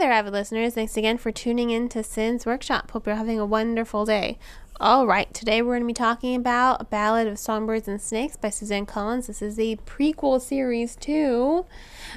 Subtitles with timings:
[0.00, 0.72] there, avid listeners.
[0.72, 2.90] Thanks again for tuning in to Sin's Workshop.
[2.90, 4.38] Hope you're having a wonderful day.
[4.80, 8.34] All right, today we're going to be talking about A Ballad of Songbirds and Snakes
[8.34, 9.26] by Suzanne Collins.
[9.26, 11.66] This is the prequel series to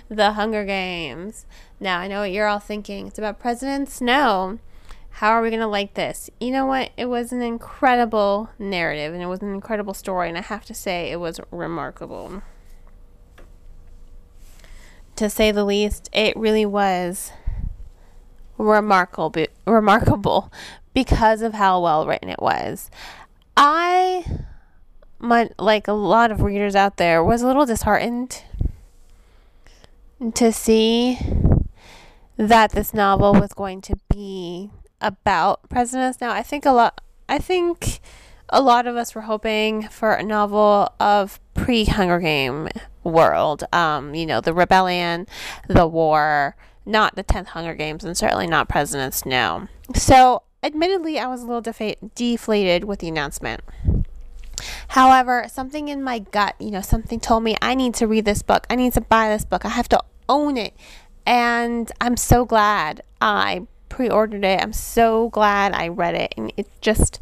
[0.08, 1.46] The Hunger Games.
[1.77, 3.08] Now, I know what you're all thinking.
[3.08, 4.59] It's about President Snow.
[5.09, 6.30] How are we going to like this?
[6.40, 6.91] You know what?
[6.95, 10.73] It was an incredible narrative and it was an incredible story, and I have to
[10.73, 12.44] say, it was remarkable
[15.18, 16.09] to say the least.
[16.13, 17.34] It really was
[18.63, 19.34] remarkable,
[19.66, 20.52] remarkable
[20.94, 22.90] because of how well written it was.
[23.55, 24.26] I,
[25.20, 28.44] my, like a lot of readers out there, was a little disheartened
[30.34, 31.20] to see
[32.38, 34.71] that this novel was going to be
[35.02, 36.21] about presidents.
[36.21, 37.02] Now, I think a lot.
[37.30, 37.99] I think
[38.49, 42.70] a lot of us were hoping for a novel of pre Hunger Game
[43.04, 43.63] world.
[43.73, 45.27] Um, you know, the rebellion,
[45.68, 49.67] the war, not the 10th Hunger Games, and certainly not President Snow.
[49.95, 53.62] So, admittedly, I was a little defa- deflated with the announcement.
[54.89, 58.43] However, something in my gut, you know, something told me I need to read this
[58.43, 58.65] book.
[58.70, 59.65] I need to buy this book.
[59.65, 60.73] I have to own it.
[61.26, 64.61] And I'm so glad I pre ordered it.
[64.61, 66.34] I'm so glad I read it.
[66.38, 67.19] And it just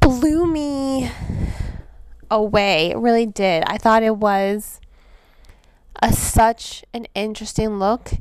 [0.00, 1.10] blew me
[2.30, 2.90] away.
[2.90, 3.64] It really did.
[3.66, 4.80] I thought it was
[6.00, 8.12] a such an interesting look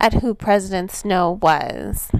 [0.00, 2.10] at who President Snow was.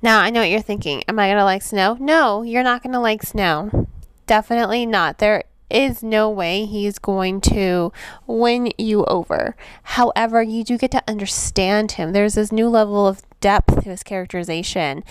[0.00, 1.04] Now, I know what you're thinking.
[1.08, 1.96] Am I going to like Snow?
[2.00, 3.86] No, you're not going to like Snow.
[4.26, 5.18] Definitely not.
[5.18, 7.92] There is no way he's going to
[8.26, 9.56] win you over.
[9.84, 12.12] However, you do get to understand him.
[12.12, 15.02] There's this new level of depth to his characterization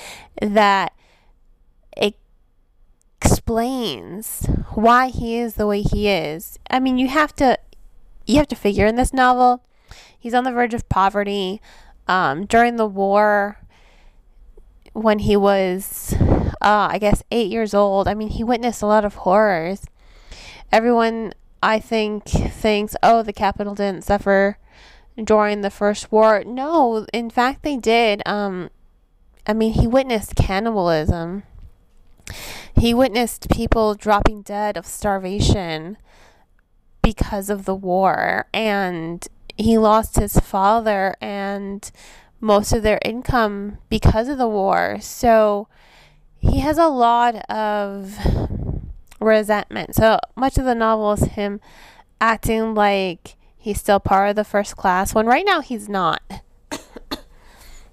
[0.42, 0.94] that
[1.97, 2.16] it
[3.22, 6.59] explains why he is the way he is.
[6.69, 7.58] I mean, you have to
[8.25, 9.64] you have to figure in this novel,
[10.17, 11.61] he's on the verge of poverty.
[12.08, 13.59] Um, during the war,
[14.94, 16.13] when he was,
[16.62, 19.85] uh, I guess, eight years old, I mean, he witnessed a lot of horrors.
[20.72, 24.57] Everyone, I think, thinks, oh, the Capitol didn't suffer
[25.22, 26.44] during the First War.
[26.46, 28.22] No, in fact, they did.
[28.25, 28.69] Um,
[29.46, 31.44] I mean, he witnessed cannibalism.
[32.75, 35.97] He witnessed people dropping dead of starvation
[37.01, 41.91] because of the war, and he lost his father and
[42.39, 44.97] most of their income because of the war.
[45.00, 45.67] So
[46.40, 48.17] he has a lot of
[49.19, 49.95] resentment.
[49.95, 51.61] So much of the novel is him
[52.19, 56.22] acting like he's still part of the first class when right now he's not.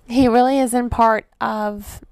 [0.08, 2.02] he really isn't part of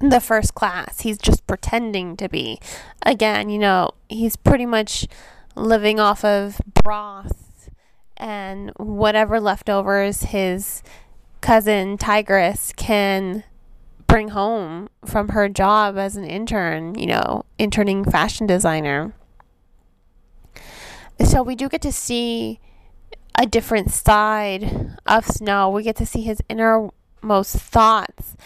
[0.00, 1.00] the first class.
[1.00, 2.60] He's just pretending to be.
[3.02, 5.06] Again, you know, he's pretty much
[5.56, 7.70] living off of broth
[8.16, 10.82] and whatever leftovers his
[11.40, 13.44] cousin Tigris can
[14.06, 19.14] bring home from her job as an intern, you know, interning fashion designer.
[21.24, 22.60] So we do get to see
[23.38, 25.70] a different side of Snow.
[25.70, 28.36] We get to see his innermost thoughts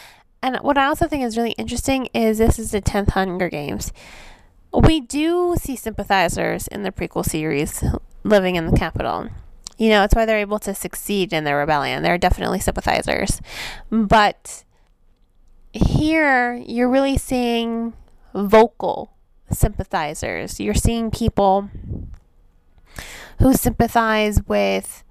[0.42, 3.92] and what I also think is really interesting is this is the 10th Hunger Games.
[4.72, 7.82] We do see sympathizers in the prequel series
[8.22, 9.28] living in the Capitol.
[9.78, 12.02] You know, it's why they're able to succeed in their rebellion.
[12.02, 13.40] They're definitely sympathizers.
[13.90, 14.64] But
[15.72, 17.94] here, you're really seeing
[18.34, 19.12] vocal
[19.50, 20.60] sympathizers.
[20.60, 21.70] You're seeing people
[23.38, 25.02] who sympathize with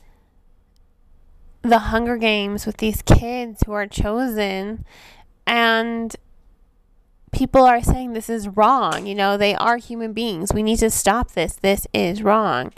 [1.62, 4.86] the Hunger Games, with these kids who are chosen
[5.46, 6.16] and
[7.32, 9.06] people are saying this is wrong.
[9.06, 10.54] You know, they are human beings.
[10.54, 11.56] We need to stop this.
[11.56, 12.74] This is wrong.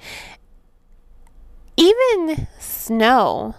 [1.78, 3.56] Even Snow,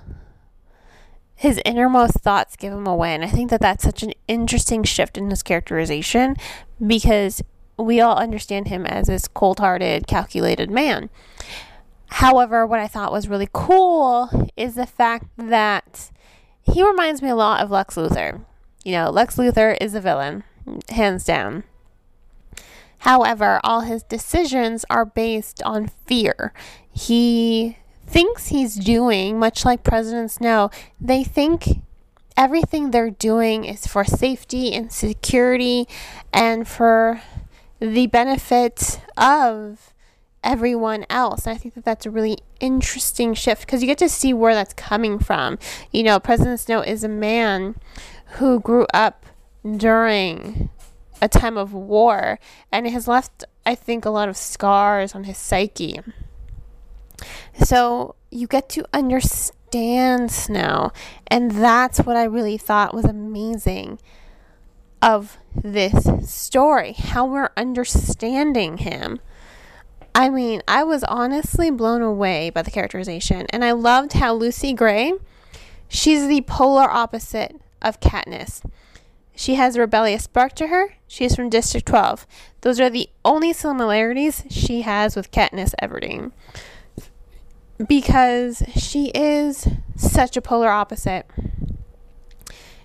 [1.34, 3.14] his innermost thoughts give him away.
[3.14, 6.36] And I think that that's such an interesting shift in his characterization
[6.84, 7.42] because
[7.76, 11.10] we all understand him as this cold hearted, calculated man.
[12.06, 16.10] However, what I thought was really cool is the fact that
[16.62, 18.44] he reminds me a lot of Lex Luthor.
[18.84, 20.44] You know, Lex Luthor is a villain,
[20.88, 21.64] hands down.
[22.98, 26.52] However, all his decisions are based on fear.
[26.92, 27.76] He
[28.06, 30.70] thinks he's doing, much like President Snow,
[31.00, 31.80] they think
[32.36, 35.88] everything they're doing is for safety and security
[36.32, 37.22] and for
[37.80, 39.92] the benefit of
[40.44, 41.46] everyone else.
[41.46, 44.54] And I think that that's a really interesting shift because you get to see where
[44.54, 45.58] that's coming from.
[45.90, 47.76] You know, President Snow is a man
[48.34, 49.26] who grew up
[49.64, 50.70] during
[51.20, 52.38] a time of war
[52.70, 56.00] and it has left, I think, a lot of scars on his psyche.
[57.62, 60.92] So you get to understand Snow.
[61.26, 63.98] And that's what I really thought was amazing
[65.00, 69.20] of this story, how we're understanding him.
[70.14, 74.74] I mean, I was honestly blown away by the characterization, and I loved how Lucy
[74.74, 75.14] Gray,
[75.88, 78.62] she's the polar opposite of Katniss.
[79.34, 80.94] She has a rebellious spark to her.
[81.06, 82.26] She's from District 12.
[82.60, 86.32] Those are the only similarities she has with Katniss Everdeen.
[87.88, 91.26] Because she is such a polar opposite.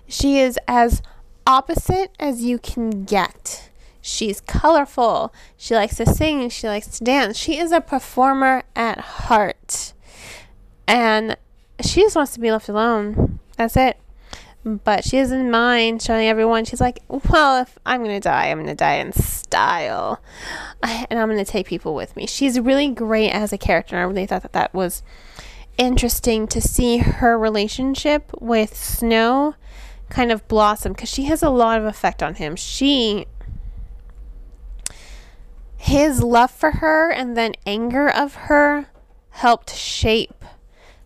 [0.08, 1.02] She is as
[1.46, 3.70] opposite as you can get.
[4.00, 5.32] She's colorful.
[5.56, 6.48] She likes to sing.
[6.48, 7.36] She likes to dance.
[7.36, 9.92] She is a performer at heart.
[10.86, 11.36] And
[11.80, 13.38] she just wants to be left alone.
[13.56, 13.98] That's it.
[14.76, 16.64] But she doesn't mind showing everyone.
[16.64, 20.20] She's like, well, if I'm going to die, I'm going to die in style.
[20.82, 22.26] And I'm going to take people with me.
[22.26, 23.96] She's really great as a character.
[23.96, 25.02] I really thought that that was
[25.78, 29.54] interesting to see her relationship with Snow
[30.08, 32.56] kind of blossom because she has a lot of effect on him.
[32.56, 33.26] She
[35.76, 38.88] his love for her and then anger of her
[39.30, 40.44] helped shape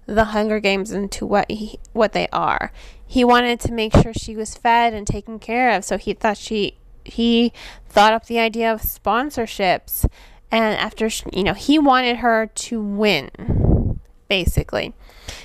[0.06, 2.72] the Hunger Games into what he, what they are.
[3.12, 6.38] He wanted to make sure she was fed and taken care of, so he thought
[6.38, 7.52] she he
[7.86, 10.08] thought up the idea of sponsorships
[10.50, 14.00] and after you know he wanted her to win
[14.30, 14.94] basically.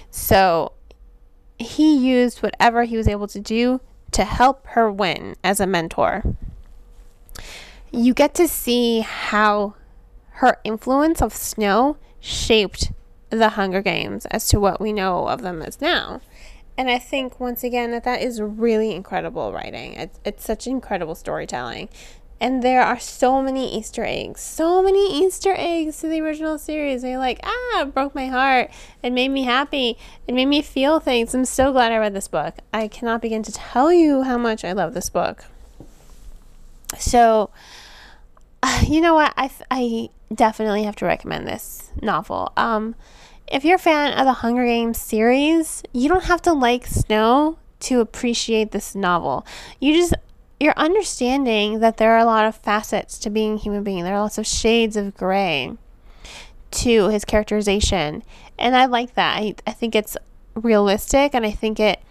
[0.10, 0.72] So
[1.60, 3.82] he used whatever he was able to do
[4.12, 6.24] to help her win as a mentor.
[7.92, 9.76] You get to see how
[10.40, 12.94] her influence of Snow shaped
[13.30, 16.22] the Hunger Games as to what we know of them as now.
[16.78, 19.94] And I think once again that that is really incredible writing.
[19.94, 21.90] It's, it's such incredible storytelling.
[22.40, 27.02] And there are so many Easter eggs, so many Easter eggs to the original series.
[27.02, 28.70] They're like, ah, it broke my heart.
[29.02, 29.98] It made me happy.
[30.28, 31.34] It made me feel things.
[31.34, 32.54] I'm so glad I read this book.
[32.72, 35.46] I cannot begin to tell you how much I love this book.
[37.00, 37.50] So,
[38.88, 39.34] you know what?
[39.36, 42.54] I, I definitely have to recommend this novel.
[42.56, 42.94] Um,
[43.48, 47.58] if you're a fan of the Hunger Games series, you don't have to like Snow
[47.82, 49.46] to appreciate this novel.
[49.80, 50.14] You just
[50.60, 54.04] you're understanding that there are a lot of facets to being a human being.
[54.04, 55.78] There are lots of shades of gray
[56.72, 58.24] to his characterization.
[58.58, 59.38] And I like that.
[59.38, 60.18] I, I think it's
[60.56, 62.02] realistic and I think it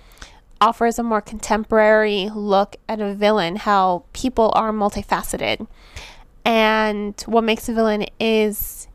[0.60, 5.66] offers a more contemporary look at a villain, how people are multifaceted.
[6.44, 8.86] And what makes a villain is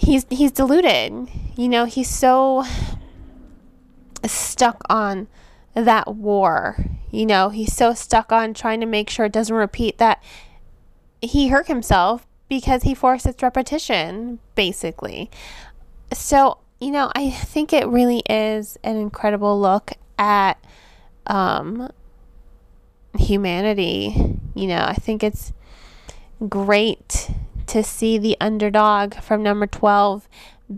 [0.00, 1.28] he's he's deluded.
[1.56, 2.64] You know, he's so
[4.26, 5.28] stuck on
[5.74, 6.76] that war.
[7.10, 10.22] You know, he's so stuck on trying to make sure it doesn't repeat that
[11.20, 15.30] he hurt himself because he forced its repetition, basically.
[16.12, 20.54] So, you know, I think it really is an incredible look at
[21.26, 21.90] um,
[23.18, 24.38] humanity.
[24.54, 25.52] You know, I think it's
[26.48, 27.30] great
[27.70, 30.28] to see the underdog from number 12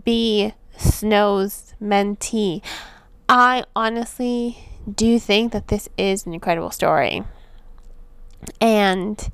[0.03, 2.63] be Snow's mentee.
[3.27, 7.23] I honestly do think that this is an incredible story.
[8.61, 9.31] And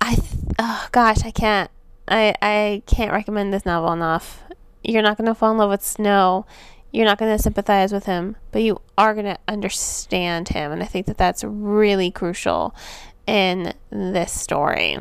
[0.00, 0.26] I, th-
[0.58, 1.70] oh gosh, I can't,
[2.08, 4.42] I, I can't recommend this novel enough.
[4.82, 6.46] You're not going to fall in love with Snow.
[6.92, 10.72] You're not going to sympathize with him, but you are going to understand him.
[10.72, 12.74] And I think that that's really crucial
[13.24, 14.98] in this story.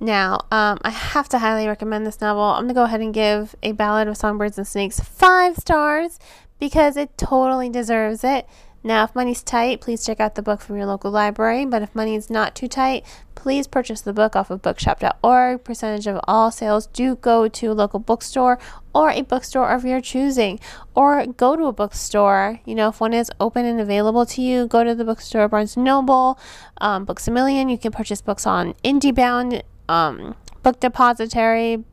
[0.00, 2.42] Now, um, I have to highly recommend this novel.
[2.42, 6.18] I'm going to go ahead and give A Ballad of Songbirds and Snakes five stars
[6.58, 8.46] because it totally deserves it.
[8.82, 11.66] Now, if money's tight, please check out the book from your local library.
[11.66, 13.04] But if money's not too tight,
[13.34, 15.64] please purchase the book off of bookshop.org.
[15.64, 18.58] Percentage of all sales do go to a local bookstore
[18.94, 20.58] or a bookstore of your choosing.
[20.94, 22.60] Or go to a bookstore.
[22.64, 25.76] You know, if one is open and available to you, go to the bookstore, Barnes
[25.76, 26.38] & Noble,
[26.78, 27.68] um, Books A Million.
[27.68, 31.84] You can purchase books on IndieBound, um, Book Depository,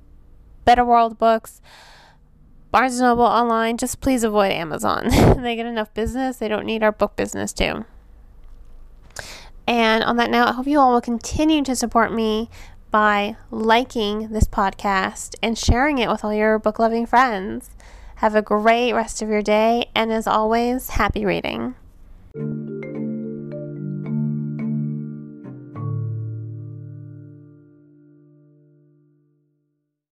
[0.66, 1.62] Better World Books.
[2.70, 5.08] Barnes & Noble online, just please avoid Amazon.
[5.42, 6.38] they get enough business.
[6.38, 7.86] They don't need our book business too.
[9.66, 12.50] And on that note, I hope you all will continue to support me
[12.92, 17.72] by liking this podcast and sharing it with all your book loving friends.
[18.18, 21.76] Have a great rest of your day, and as always, happy reading.